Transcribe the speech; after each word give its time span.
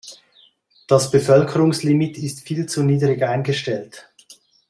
Das 0.87 1.11
Bevölkerungslimit 1.11 2.17
ist 2.17 2.41
viel 2.41 2.65
zu 2.65 2.81
niedrig 2.81 3.21
eingestellt. 3.21 4.09